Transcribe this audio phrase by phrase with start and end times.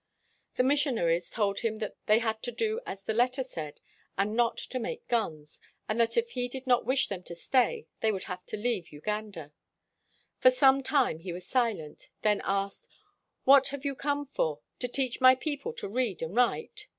[0.55, 3.81] The missionaries told him that they had to do as the letter said
[4.17, 7.85] and not to make guns; and that if he did not wish them to stay,
[7.99, 9.53] they would leave Uganda.
[10.39, 12.87] For some time he was silent, then asked:
[13.43, 16.87] "What have you come for— to teach my people to read and write